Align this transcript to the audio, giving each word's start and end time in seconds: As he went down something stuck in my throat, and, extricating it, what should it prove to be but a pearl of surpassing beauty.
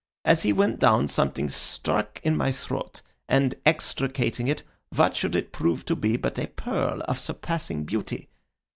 As 0.25 0.41
he 0.41 0.51
went 0.51 0.79
down 0.79 1.07
something 1.07 1.47
stuck 1.47 2.19
in 2.23 2.35
my 2.35 2.51
throat, 2.51 3.03
and, 3.29 3.53
extricating 3.67 4.47
it, 4.47 4.63
what 4.89 5.15
should 5.15 5.35
it 5.35 5.51
prove 5.51 5.85
to 5.85 5.95
be 5.95 6.17
but 6.17 6.39
a 6.39 6.47
pearl 6.47 7.01
of 7.03 7.19
surpassing 7.19 7.83
beauty. 7.83 8.27